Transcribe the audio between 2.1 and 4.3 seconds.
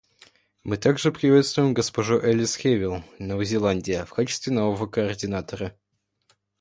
Элис Ревел, Новая Зеландия, в